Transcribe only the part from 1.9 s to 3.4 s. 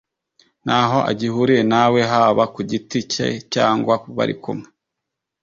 we haba ku giti cye